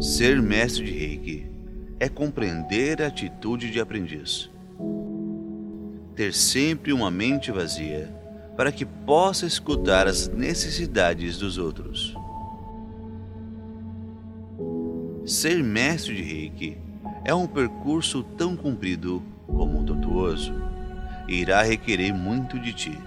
[0.00, 1.46] Ser mestre de reiki
[2.00, 4.50] é compreender a atitude de aprendiz.
[6.14, 8.12] Ter sempre uma mente vazia
[8.56, 12.14] para que possa escutar as necessidades dos outros.
[15.24, 16.76] Ser mestre de reiki
[17.24, 20.52] é um percurso tão comprido como tortuoso
[21.28, 22.98] e irá requerer muito de ti.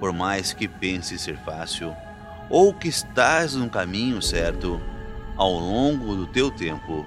[0.00, 1.94] Por mais que pense ser fácil,
[2.50, 4.80] ou que estás no caminho certo,
[5.36, 7.06] ao longo do teu tempo,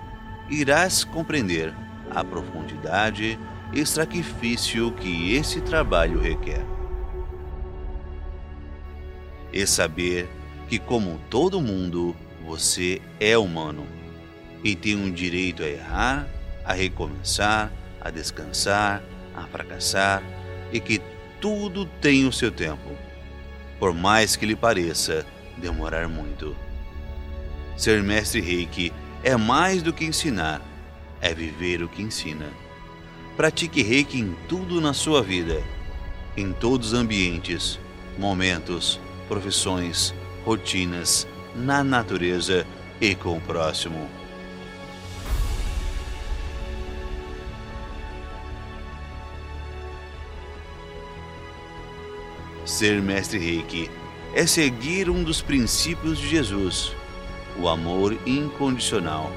[0.49, 1.73] irás compreender
[2.09, 3.37] a profundidade
[3.73, 6.65] e sacrifício que esse trabalho requer.
[9.51, 10.29] E saber
[10.67, 12.15] que, como todo mundo,
[12.45, 13.85] você é humano
[14.63, 16.27] e tem um direito a errar,
[16.63, 19.03] a recomeçar, a descansar,
[19.35, 20.23] a fracassar
[20.71, 21.01] e que
[21.41, 22.92] tudo tem o seu tempo,
[23.83, 25.25] por mais que lhe pareça
[25.57, 26.55] demorar muito.
[27.75, 30.61] Ser mestre reiki é mais do que ensinar,
[31.19, 32.49] é viver o que ensina.
[33.35, 35.61] Pratique reiki em tudo na sua vida,
[36.37, 37.77] em todos os ambientes,
[38.17, 42.65] momentos, profissões, rotinas, na natureza
[43.01, 44.09] e com o próximo.
[52.65, 53.91] Ser mestre reiki
[54.33, 56.95] é seguir um dos princípios de Jesus,
[57.59, 59.29] o amor incondicional.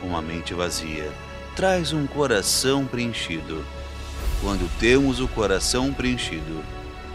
[0.00, 1.12] Uma mente vazia
[1.56, 3.64] traz um coração preenchido.
[4.40, 6.62] Quando temos o coração preenchido,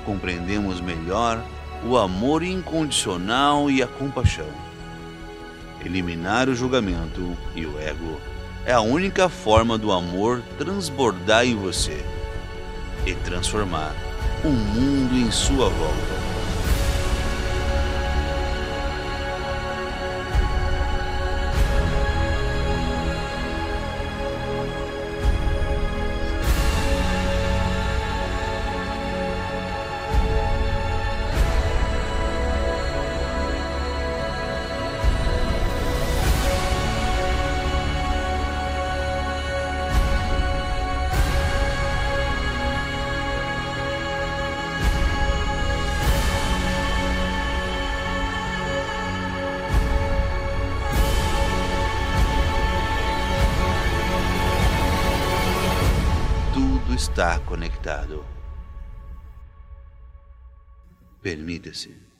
[0.05, 1.41] compreendemos melhor
[1.85, 4.49] o amor incondicional e a compaixão.
[5.83, 8.19] Eliminar o julgamento e o ego
[8.65, 12.03] é a única forma do amor transbordar em você
[13.05, 13.93] e transformar
[14.43, 16.32] o mundo em sua volta.
[56.93, 58.23] Está conectado.
[61.23, 62.12] Permita-se.